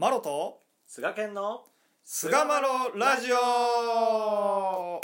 [0.00, 1.64] マロと菅健の
[2.04, 5.00] 菅マロラジオ。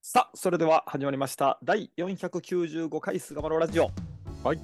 [0.00, 1.58] さあそれでは始まりました。
[1.64, 3.90] 第495回菅マロラジオ。
[4.44, 4.60] はい、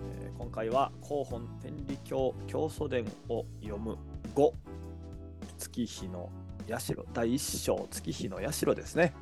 [0.00, 3.96] えー今回は広本天理教教祖伝を読む
[4.34, 4.50] 5
[5.60, 6.28] 月日の
[6.66, 9.14] 社第一章月日の社ですね、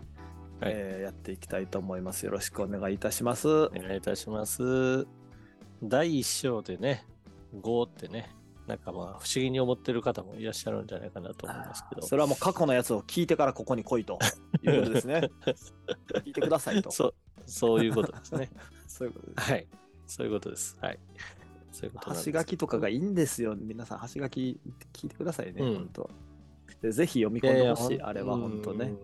[0.65, 5.07] はいえーやっていきたいと思いますよろしくお願いいたしますお願いいたします。
[5.83, 7.05] 第一章でね、
[7.61, 8.31] 5ってね、
[8.67, 12.07] なんかまあ不思議に思ってる方もいらっしゃるんじゃないかなと思うんですけど。
[12.07, 14.19] それはもう過去のやつを聞いてからここに来いと
[14.63, 15.31] いうことですね。
[16.25, 16.91] 聞いてくださいと。
[16.91, 18.51] そう、そういうことですね。
[18.89, 19.51] そういうことです。
[19.51, 19.67] はい。
[20.07, 20.79] そういうことです。
[20.81, 20.99] はい。
[21.73, 23.55] そういうことです橋書きとかがいいんですよ。
[23.57, 24.59] 皆さん、橋書き
[24.95, 26.11] 聞いてくださいね、うん本当。
[26.81, 28.95] でぜひ読み込んでほしい、あれは本当ね。。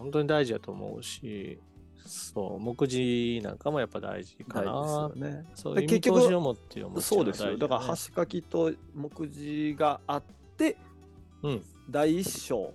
[0.00, 1.58] 本当に大事だと思うし、
[2.06, 5.10] そう、目次なんかもやっぱ大事かな。
[5.14, 5.46] ですよね。
[5.54, 7.56] そう結局を持って読むっていのはそうですよ。
[7.56, 10.22] だから、橋書きと目次があっ
[10.56, 10.76] て、
[11.42, 11.64] うん。
[11.88, 12.74] 第一章、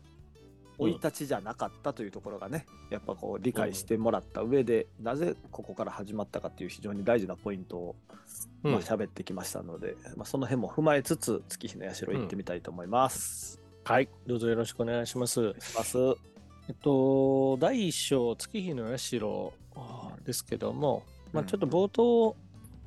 [0.77, 7.95] 生い立ちじゃなかったというところがね、やっぱこう理解してもらった上で、なぜここから始まったかっていう非常に大事なポイントを、
[8.63, 13.61] うんまあ喋ってきましたので、まあ、その辺も踏まえつつ、月日の社行ってみたいと思います。
[13.83, 14.09] はい。
[14.25, 15.39] どうぞよろしくお願いします。
[15.39, 16.34] お願いします。
[16.67, 19.17] えっと、第一章、月日の社
[20.23, 22.35] ですけども、まあ、うんちょっと冒頭、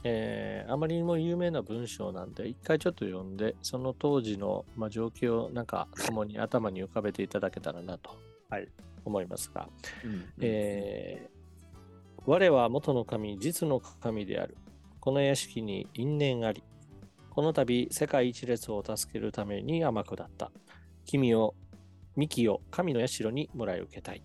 [0.04, 8.10] えーあまりにも有名な文章なんで、一回ちょっと読んで、その当時の、まあ、状況をなんか共に頭に浮かべていただけたらなと
[8.50, 8.68] はい
[9.04, 9.68] 思いますが、
[10.04, 11.38] うんえー
[12.26, 14.58] 我は元の神、実の神である。
[15.00, 16.62] この屋敷に因縁あり。
[17.30, 20.50] この度、世界一列を助けるために天下った。
[21.06, 21.54] 君を、
[22.19, 24.22] 幹を神の社にもらい受けたい。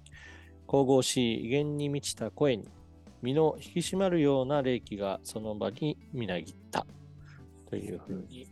[0.67, 2.67] 神々しい威厳に満ちた声に、
[3.21, 6.85] 身の引き締まるような霊気がその場にみなぎった。
[7.69, 8.47] というふうに、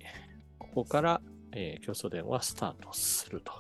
[0.58, 1.22] ここから、
[1.52, 3.52] えー、教祖伝はスタートすると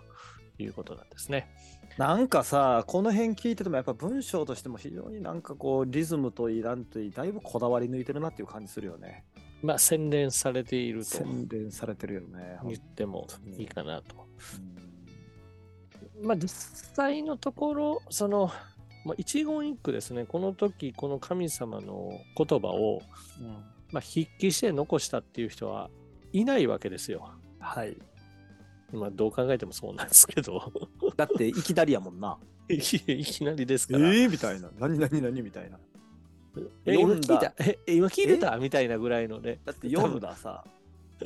[0.57, 1.49] いうことなんですね。
[1.97, 9.25] なんかさ、この辺聞いてても、やっぱ文章としても非常になんかこう、リズムといい、なんといい、だいぶこだわり抜いてるなっていう感じするよね。
[9.61, 12.57] まあ、洗練されていると洗練されてるよね。
[12.63, 14.15] 言ってもいいかなと。
[16.21, 16.49] うんまあ、実
[16.95, 18.51] 際のところ、その、
[19.05, 23.01] まあ、一言一句ですね、この時、この神様の言葉を、
[23.91, 25.89] まあ、筆記して残したっていう人は
[26.33, 27.31] いないわけですよ。
[27.59, 27.97] はい。
[28.93, 30.71] まあ、どう考えてもそうなんですけど、
[31.17, 32.37] だって、いきなりやもんな。
[32.69, 34.09] いきなりですえから。
[34.11, 34.69] ーみたいな。
[34.79, 35.79] 何何何みたいな。
[36.85, 37.53] え今聞いた？
[37.59, 38.57] ええ今聞いてた？
[38.57, 39.59] みたいなぐらいのね。
[39.65, 40.63] だって読んださ、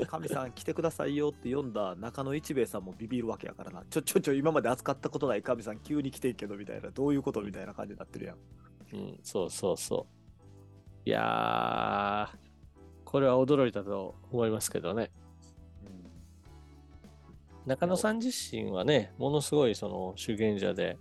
[0.08, 3.84] 神さん来てくださいよって読んだ中野一兵衛さんもビビるわけやからな。
[3.90, 6.90] ちょちょちょ、今まで扱ったことない神さん急に来てんけどみたいな。
[6.90, 8.38] どういうことみたいな感じになってるやん。
[8.94, 10.08] うん、そうそうそ
[11.06, 11.10] う。
[11.10, 12.38] いやー、
[13.04, 15.12] これは驚いたと思いますけどね。
[17.66, 20.98] 中野さん自身はね、ものすごいその修験者で、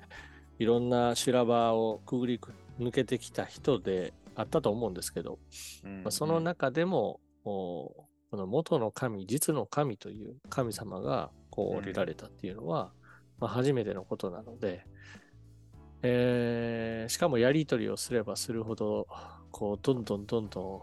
[0.58, 2.40] いろんな修羅場をくぐり
[2.78, 5.38] 抜けてきた人であったと思うんですけど、
[5.84, 12.90] うんまあ、その中でも、おこの元の神、実の神という神様がこう降りられたっていうのは、
[13.38, 14.84] まあ、初めてのことなので、
[16.02, 19.06] えーしかもやり取りをすればするほど、
[19.52, 20.80] こう、どんどんどんどん、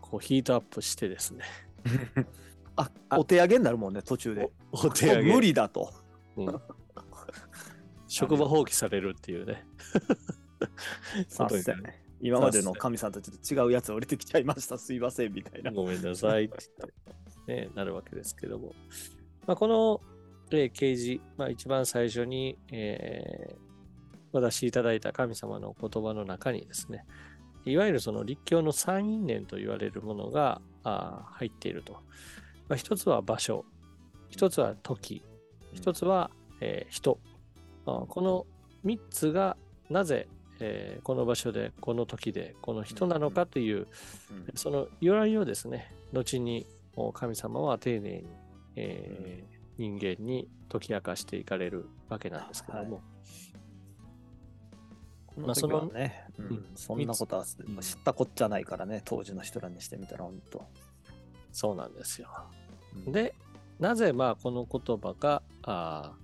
[0.00, 1.44] こう、ヒートアップしてですね、
[2.74, 4.50] あ、あお手上げになるもんね、途中で。
[4.72, 5.92] お手上げ無理だと。
[6.36, 6.60] うん
[8.08, 9.64] 職場放棄されるっていうね。
[11.28, 12.03] さことにすがね。
[12.20, 14.78] 今までの神さんとちと違うやつ降りてきちゃいました。
[14.78, 15.70] すいません、みたいな。
[15.72, 16.56] ごめんなさいって、
[17.46, 18.72] ね、なるわけですけども。
[19.46, 20.00] まあ、この、
[20.50, 23.64] えー啓示、まあ、一番最初に、えー
[24.36, 27.06] お出しいただいた神様の言葉の中にですね、
[27.64, 31.92] いわゆるその立教の三因縁と言われるものがあ入っていると。
[32.68, 33.64] まあ、一つは場所、
[34.30, 35.22] 一つは時、
[35.72, 37.20] 一つは、えー人。
[37.84, 38.44] この
[38.82, 39.56] 三つが
[39.88, 40.26] なぜ、
[40.60, 43.86] えーこの場所で、この時で、この人なのかという、
[44.30, 44.46] うん。
[44.54, 46.66] その由来をですね、後に
[47.12, 48.28] 神様は丁寧に、
[48.76, 53.02] えー人間に解き明かしていかれるわけなんですけども、
[55.36, 56.46] まあそのね、うん。
[56.46, 57.76] うんそんなことはうん。
[57.80, 60.64] 知ったこっちゃないからね、当時の人らにしてみたら、本当。
[61.52, 62.28] そうなんですよ。
[63.06, 63.34] うん、で、
[63.80, 66.12] なぜまあこの言葉があ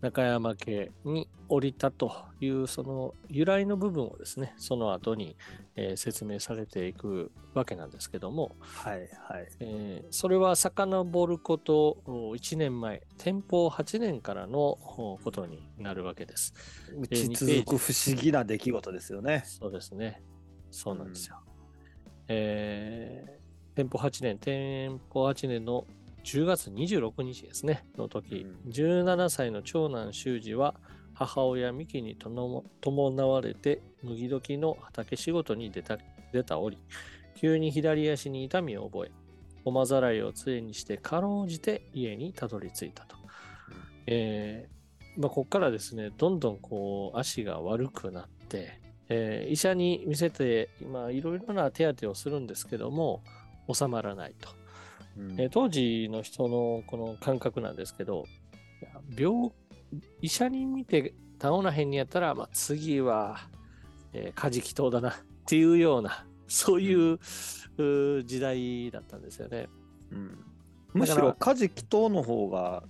[0.00, 5.36] 中山家に降りたというその由来の部分をですね、その後に、
[5.76, 9.48] えー説明されていくわけなんですけども、はいはい。
[9.60, 16.52] えーそれは遡ること1年前、天保8年からのおことになるわけです。
[16.98, 19.42] 打ち続く不思議な出来事ですよね。
[19.46, 20.22] そうですね。
[20.70, 21.36] そうなんですよ。
[22.28, 23.46] えー
[23.76, 25.86] 天保8年、天保8年の
[26.26, 30.74] 10月26日ですね、の時、うん17歳の長男修二は
[31.14, 35.98] 母親ミキに伴われて麦時の畑仕事に出た
[36.32, 36.78] 出た折、
[37.36, 39.12] 急に左足に痛みを覚え、
[39.64, 43.16] おまざらいを杖にしてかろうじて家にたどり着いたと。
[44.08, 53.22] えーまあ、ここからですね、どんどんこう足が悪くなって、えー医者に見せて、今いろいろな手当てをするんですけども、
[53.72, 54.65] 収まらないと。
[55.18, 58.26] うんえー当時の人のこの感覚なんですけど、
[59.16, 59.50] 病
[60.20, 63.48] 医者に見て倒らへんにやったら、まあ、次は、
[64.12, 65.14] えー、カジキ島だなっ
[65.46, 69.68] ていうような、そういううー時代だったんですよね。
[70.10, 70.38] うん
[70.92, 72.82] むしろカジキ島の方が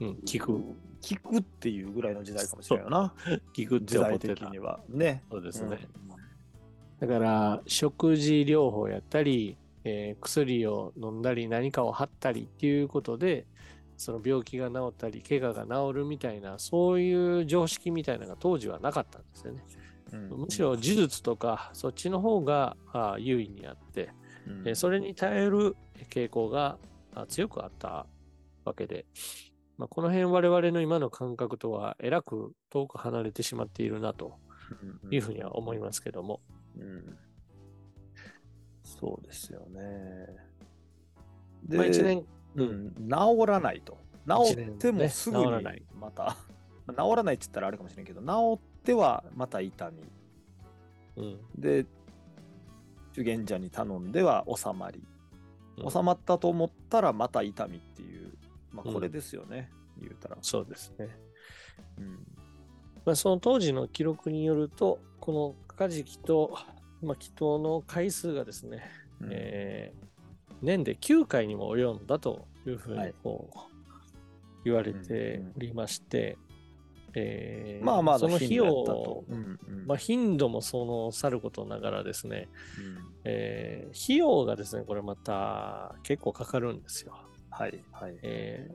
[0.00, 0.58] うん、聞く、
[1.02, 3.14] 聞くっていうぐらいの時代かもしれないよな。
[3.54, 4.34] 聞くって時代思ってた。
[4.34, 4.80] 的には。
[4.88, 5.22] ね。
[5.30, 5.78] そうですね。
[6.98, 13.46] だから、食事療法やったり、えー薬を飲んだり、何かを貼ったりっていうことで、
[13.96, 19.64] その病気が治ったり、怪我が治るみたいな、そういう常識みたいなのが当時はなかったんですよね。
[20.12, 24.10] うんむしろ呪術とか、そっちの方があ優位にあって、
[24.46, 25.76] うんえーそれに耐える
[26.10, 26.78] 傾向が
[27.14, 28.06] あ強くあった
[28.64, 29.06] わけで、
[29.78, 34.38] まあ、この辺我々の今の感覚とはえらく遠く離れてしまっているなと
[35.10, 36.40] いうふうには思いますけども。
[36.78, 37.18] うん
[39.00, 39.80] そうですよね。
[41.68, 42.26] まあ、1年、
[42.56, 43.98] うん、治らないと。
[44.28, 45.46] 治ってもすぐに
[45.98, 46.36] また、
[46.86, 50.02] まあ治らないって言ったらあれかもしれんけど、治ってはまた痛み。
[51.16, 51.86] うんで、
[53.12, 54.98] 修験者に頼んでは収まり。
[54.98, 55.10] うん
[55.90, 58.34] 収まったと思ったらまた痛みっていう、
[58.70, 60.36] まあうんこれですよね、言うたら。
[60.42, 61.08] そうですね。
[61.96, 62.26] うん
[63.06, 66.54] まあ、その当時の記録によると、このカジキと、
[67.02, 68.82] まあ、祈祷の回数がですね、
[69.20, 70.10] うんえー
[70.62, 73.58] 年で9回にも及んだというふうにはいこう
[74.64, 76.36] 言われておりまして、
[77.14, 79.24] えーまあまあその費用。
[79.26, 82.48] うんうんまあ、頻度もそのさることながらですね、
[83.24, 87.14] えー費用がですね、これまた結構かかるんですよ。
[87.50, 88.18] はいはい。
[88.22, 88.70] え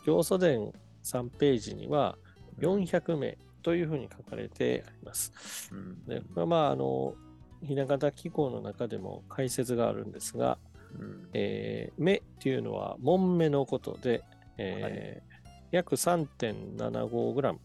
[0.00, 0.70] ー、教祖伝
[1.02, 2.16] 3ページには
[2.60, 5.32] 400名というふうに書かれてあります。
[5.72, 7.14] うんで、これはまあ、あの、
[7.62, 10.58] 雛形機構の中でも解説があるんですが、
[10.98, 11.28] うん。
[11.32, 14.22] えー目っていうのは門目のことで、
[14.58, 15.32] えー
[15.72, 17.56] 約 3.75g。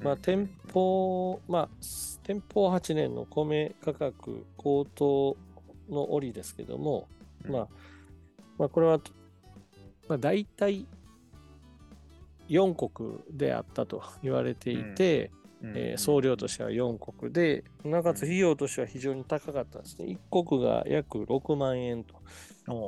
[0.00, 1.68] まあ、店舗、まあ、
[2.22, 5.36] 店舗8年の米価格高騰
[5.88, 7.08] の折ですけども、
[7.48, 7.68] まあ、
[8.58, 9.00] まあ、これは、
[10.08, 10.86] まあ、大体
[12.48, 15.30] 4国であったと言われていて、
[15.62, 20.18] えー総量としては4国で、なおかつ費用としては非常に高かったんですね。
[20.30, 22.14] 1国が約6万円と。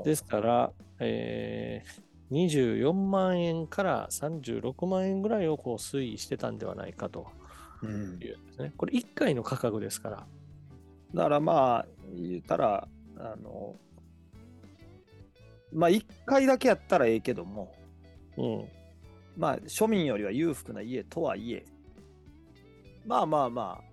[0.05, 7.26] てですから、えー24万円から36万円ぐらいをこう推移してたんではないかと
[7.82, 8.72] うんいうんですね。
[8.76, 10.26] これ1回の価格ですから。
[11.14, 12.87] だからまあ、言ったら、
[13.19, 13.75] あの、
[15.72, 17.75] まあ、一回だけやったらええけども、
[18.37, 18.69] うん。
[19.37, 21.64] まあ、庶民よりは裕福な家とはいえ、
[23.06, 23.85] まあまあまあ、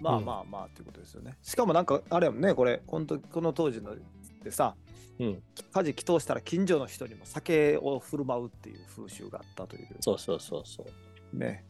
[0.00, 1.36] まあまあまあっていうことですよね。
[1.42, 3.96] しかもなんか、あれやもんね、これ、この時この当時の
[4.42, 4.76] でさ、
[5.18, 5.42] うん。
[5.72, 9.88] 火事祈祷したら近所の人にも酒を振る舞うっていう風習があったという。
[10.00, 10.84] そうそうそうそ
[11.32, 11.36] う。
[11.36, 11.64] ね。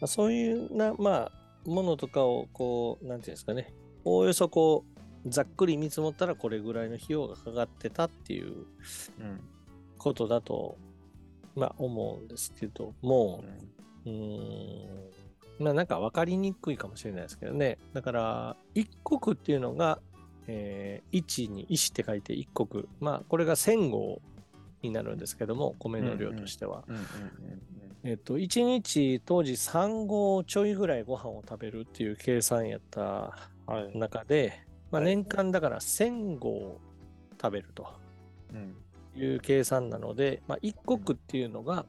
[0.00, 3.72] まあ、そういうな、まあ、ものとかを、こう、なんていうんですかね、
[4.04, 4.84] おおよそこ
[5.24, 8.66] う、ざっくり見積もったらこれぐらいの費用がかかってたっていう
[9.18, 9.40] うん。
[9.98, 10.78] ことだと、
[11.54, 13.44] まあ、思うんですけども、
[14.06, 15.10] うーん、
[15.60, 17.78] まあ、なんか分かりにくいかもしれないですけどね。
[17.92, 20.00] だから、一国っていうのが、
[20.46, 22.88] えー、一に石って書いて一国。
[22.98, 24.20] まあ、これが1000合
[24.82, 26.84] になるんですけども、米の量としては。
[28.02, 33.36] えっと、1日当時3合ちょいぐらいご飯を食べるっていう計算やった
[33.68, 33.98] うんはい。
[33.98, 36.80] 中で、まあ、はい年間だから1000合
[37.40, 37.86] 食べると
[38.54, 38.74] うん
[39.16, 41.84] いう計算なので、まあ、1国っていうのが、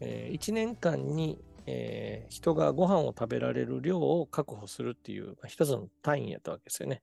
[0.00, 1.38] え1年間に、
[1.70, 7.02] えー人がご飯を食べられる量を確保するっていう、まあ、一つの単位やったわけですよね。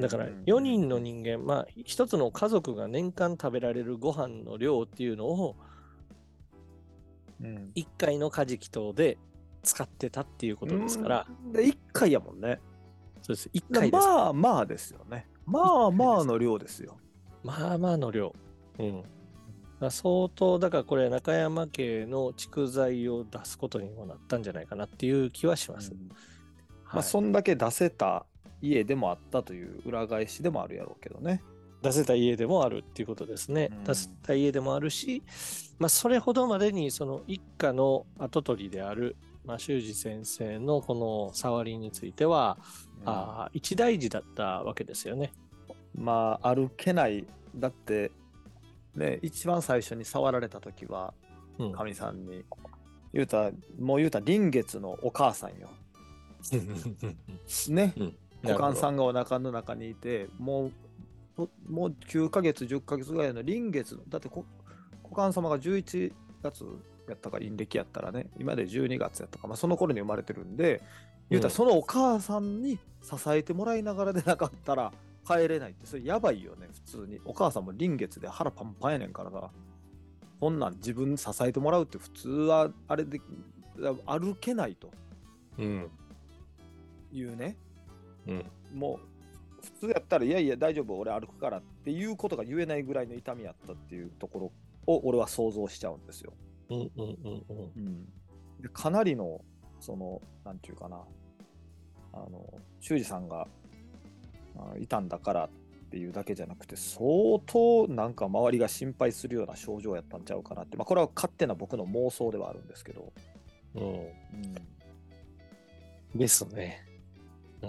[0.00, 5.56] だから4人の人間、まあ一つの家族が年間食べられるご飯の量っていうのを
[7.40, 9.18] うん1回のカジキ島で
[9.62, 12.60] 使ってたっていうことですから、うんで1回やもんね。
[13.20, 13.50] そうです。
[13.52, 14.06] 1回です。
[14.06, 15.26] まあまあですよね。
[15.44, 16.98] まあまあの量ですよ。
[17.44, 18.34] まあまあの量。
[18.78, 19.04] うん。
[19.90, 25.92] 相当、だからこれ中山家の蓄財を出すことにもなったんじゃないかなっていう気はします。
[25.92, 26.14] うんま
[26.92, 28.26] あ、はいそんだけ出せた
[28.60, 31.42] 家でもあったという裏返しでもあるやろうけどね。
[31.82, 33.70] 出せた家でもあるっていうことですね。
[33.72, 35.22] うん出せた家でもあるし、
[35.78, 42.56] まあ、それほどまでにその一家の跡取りである、まあ、修二先生のこの触りについては、
[43.04, 45.32] あー一大事だったわけですよね。
[45.94, 47.26] まあ歩けない。
[47.56, 48.12] だって、
[48.94, 51.14] ね、一番最初に触られた時は、
[51.58, 52.44] うんかみさんに、
[53.12, 55.70] 言うたら、もう言うたら臨月のお母さんよ。
[57.70, 57.94] ね。
[58.42, 58.94] 股間さん。
[58.94, 60.70] んがお腹の中にいて、も
[61.36, 64.44] う、ももう9ヶ月、10ヶ月ぐらいの臨月の、だってこ
[65.04, 66.64] 股間様が11月
[67.08, 70.82] やったか、陰暦やったらね、今で12月やったか、まあ、その頃に生まれてるんで、
[71.30, 74.92] 言うたらうんそのお母さんに支えてもらいながらでなかったら
[75.26, 77.20] 帰れないって、それやばいよね、普通に。
[77.24, 79.50] お母さんも臨月で腹パンパンやねんからさ、
[80.40, 83.20] こんなん自分支えてもらうって普通はあれで
[84.06, 84.90] 歩けないと
[85.58, 85.90] うん。
[87.12, 87.56] いうね。
[88.26, 88.44] うん。
[88.74, 88.98] も
[89.62, 94.52] う普通やったらいやいや大丈夫俺歩くからっていうことが言えないぐらいの痛みやったっていうとこ
[94.86, 96.32] ろを俺は想像しちゃうんですよ。
[96.70, 97.44] うんうんうん
[97.76, 98.04] うん。
[98.60, 99.44] でかなりの
[99.78, 101.04] そのなんていうかな
[102.12, 103.48] あの修二さんがあ
[104.78, 105.50] いたんだからっ
[105.90, 113.12] ていうだけじゃなくて相当なんか周りが心配するような症状やったんちゃうかなって、まあ、これは勝手な僕の妄想ではあるんですけど、
[113.74, 113.82] うん。
[113.82, 114.08] うん
[116.14, 116.84] ですね。
[117.62, 117.66] う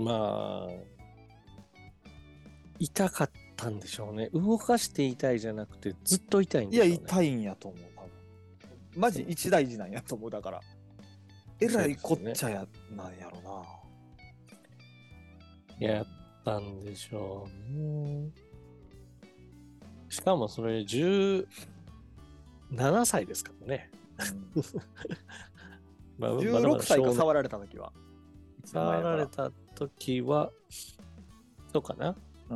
[0.00, 0.04] ん。
[0.04, 0.70] まあ、
[2.78, 4.30] 痛かったんでしょうね。
[4.32, 7.04] 動かして痛いじゃなくて、ずっと痛いんいやでしょうね。
[7.08, 8.10] 痛いんやと思う多分
[8.96, 10.60] マジ一大事なんやと思うだから
[11.60, 13.62] えらいこっちゃや、なんやろな
[15.80, 16.06] やっ
[16.44, 18.30] たんでしょうね。
[20.08, 21.46] しかもそれ17
[23.04, 23.90] 歳ですからね。
[26.18, 27.92] まあまだまだ16歳か触られた時は。
[28.64, 30.52] 触られた時は、
[31.72, 32.14] そうかな。
[32.50, 32.54] う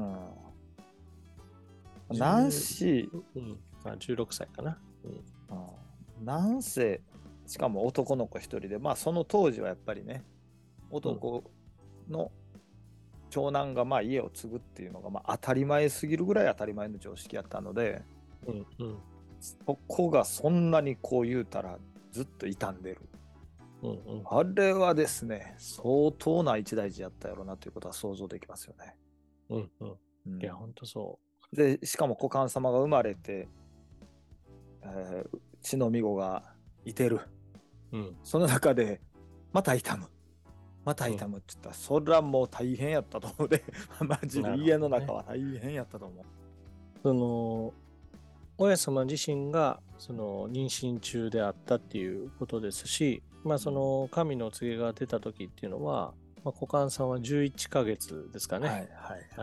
[2.14, 2.19] ん。
[2.19, 3.59] なんし、うん。
[3.85, 4.78] あ16歳かな。
[5.04, 5.25] うんうん
[6.25, 7.02] なんせ、
[7.47, 10.25] しかも男の子一人で、まあその当時はやっぱりね、
[10.90, 11.45] 男
[12.09, 12.33] の
[13.35, 18.00] 長男がまあ家を継ぐっていうのがまあ当たり前すぎるぐらい当たり前の常識やったので、
[18.47, 18.99] うんうん
[19.41, 21.76] そこがそんなにこう言うたら
[22.12, 23.00] ずっと傷んでる。
[23.83, 28.97] うんうんあれはですね、相当な一大事やったやろうなということは想像できますよね。
[29.50, 29.97] うんうん。
[30.29, 31.19] うんいや、ほんとそ
[31.53, 33.49] で、しかも股間様が生まれて、
[34.83, 37.21] えー血のみ子がいてる。
[37.93, 37.99] う。
[37.99, 38.17] うん。
[38.23, 39.00] その中で、
[39.53, 40.07] また痛む。
[40.85, 43.64] また痛むって言ったら、それはもう大変やったと思うで、
[44.00, 46.25] マジで家の中は大変やったと思う。
[47.03, 47.73] その、
[48.59, 56.14] 親様自身が、その、妊娠中であったっていうことですし、まあ、その、神の告げが出た時っていうのは、
[56.45, 58.85] まあ、股間さんは11ヶ月ですかね、はいは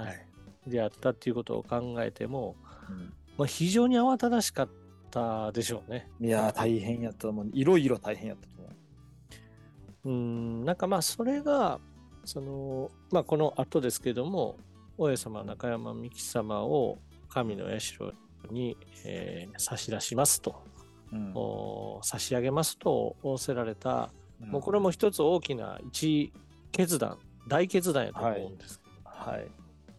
[0.04, 0.28] いはい。
[0.68, 2.56] であったっていうことを考えても、
[2.90, 4.70] うんまあ、非常に慌ただしかっ
[5.10, 6.08] たでしょうね。
[6.20, 7.50] いやー、大変やったと思う。
[7.54, 8.61] いろいろ大変やったと思
[10.06, 10.10] う。
[10.10, 11.80] うん、なんかまあそれが、
[12.26, 14.58] その、まあこの後ですけども、
[14.98, 17.96] 大江様、中山美紀様を神の社
[18.50, 20.64] に、えー差し出しますと、
[21.12, 26.34] うんお差し上げますと仰せられた、うんもうこれも一つ大きな一
[26.72, 27.18] 決断、
[27.48, 29.48] 大決断やと思うんですけど、はい。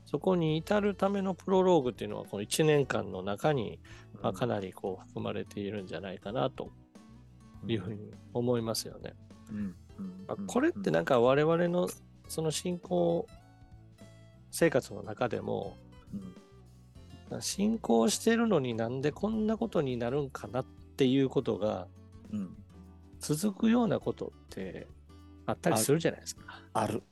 [0.04, 3.80] そこに至るためのプロローグっていうのはこの1年間の中に、
[4.20, 6.70] まあ、かなりこう含まれているんじゃないかなと
[7.66, 9.14] いうふうに思いますよね。
[9.50, 9.74] うん
[10.46, 11.88] これってなんか我々の
[12.28, 13.26] その信仰
[14.50, 15.76] 生活の中でも
[17.30, 21.86] うん信仰してるのになんでこんなことになるんかなっていうことが
[22.32, 22.56] うん
[23.20, 24.88] 続くようなことって
[25.46, 26.42] あったりするじゃないですか。
[26.72, 27.02] ある。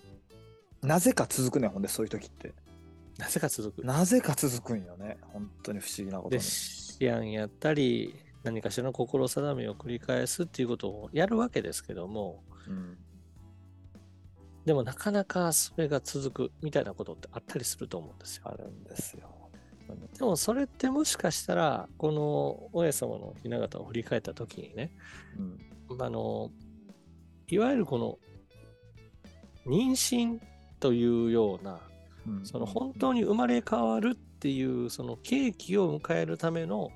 [0.83, 2.53] なぜか続くねん、ほんで、そういう時って。
[3.17, 3.85] なぜか続く。
[3.85, 5.19] なぜか続くんよね。
[5.33, 6.43] 本当に不思議なことで、に。
[7.01, 12.97] 思案やったり何かしらの心定めを繰り返すっていうことをやるわけですけどもうん
[14.65, 18.43] でもなかなかそれが続くみたいなことってあったりすると思うんですよ。
[18.45, 19.41] あるんですよ。
[20.19, 24.91] でもそれってもしかしたら、この親様の雛形を振り返った時にね、
[25.89, 26.51] うんあの、
[27.49, 28.19] いわゆるこの、
[29.67, 30.39] 妊娠
[30.79, 31.81] というような、
[32.27, 36.91] うんその本当に生まれ変わるっていう、その契機を迎えるための、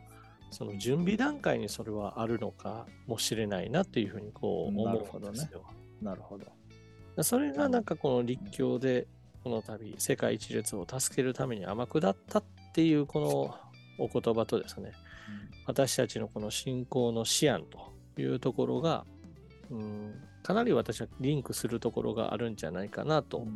[0.54, 5.64] その準備段階にそれはあるのかもしれないなというふうにこう思うんですよ。
[6.00, 7.25] なるほど。
[7.25, 9.08] それがなんかこの立教で
[9.42, 13.20] この度世界一列を助けるために天下ったっていうこ
[13.99, 14.92] のお言葉とですね、
[15.66, 19.04] 私たちのこの信仰の思案というところが、
[19.70, 23.46] うん、かなり私はリンクするところがあるんじゃないかなと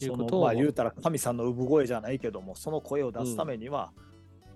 [0.00, 3.92] いうことを、まあ言うたら神さんの産声じゃないけどもその声を出すためには、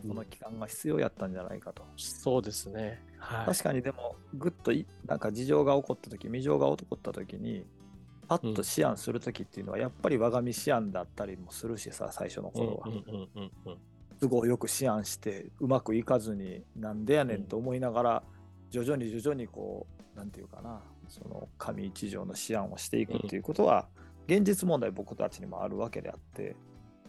[0.06, 1.82] この期間が必要やったんじゃないかと。
[1.96, 3.02] そうですね。
[3.18, 4.72] はい、確かにでもぐっと
[5.06, 7.64] なんか事情が起こった時未情が起こった時に
[8.28, 12.88] パッと思案する時っていうのはやっぱり我が身思案だったりもするしさ最初の頃は。
[14.20, 18.22] 都合よく思案してうまくいかずになんでやねんと思いながら
[18.70, 23.88] 徐々に徐々にこう何て言うかなその神一条の思案をしていくっていうことは、
[24.26, 26.54] 現実問題僕たちにもあるわけであって、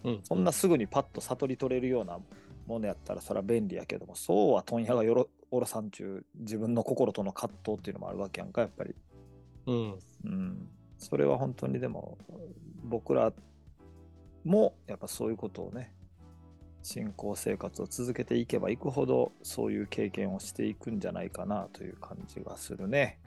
[0.04, 2.18] うん、そんなすぐにパッと悟り取れるような
[2.70, 8.96] ものやったらそれは便利やけどもそうは問屋がよろおろさんちゅう自分の心との葛藤っていうのもあるわけやんかやっぱり。
[9.66, 12.18] うん、うん、それは本当にでも
[12.84, 13.34] 僕ら
[14.44, 15.92] もやっぱそういうことをね
[16.82, 23.20] 信仰生活を続けていけばいくほどそういう経験をしていくんじゃないかなという感じがするね。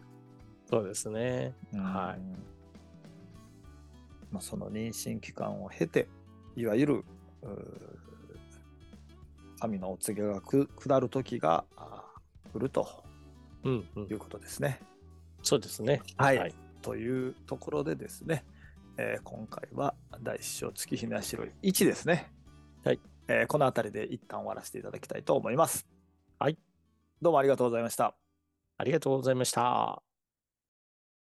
[0.70, 1.54] そうですね。
[1.74, 2.20] うん、はい。
[4.32, 6.08] まあ、その妊娠期間を経て、
[6.56, 7.04] いわゆる
[9.62, 11.64] 神のお告げが下る時が
[12.52, 13.04] 来ると
[13.64, 14.80] いうことですね。
[14.80, 14.86] うん
[15.38, 16.02] うん、そうですね。
[16.16, 18.44] はい、はい、というところでですね、
[18.96, 22.32] えー、今回は第一章月姫は白い1ですね。
[22.84, 22.98] はい。
[23.28, 25.86] えー、この辺りで一旦終わらせていただきたいと思います。
[26.40, 26.58] はい。
[27.20, 28.16] どうもありがとうございました。
[28.78, 30.11] ありがとうございました。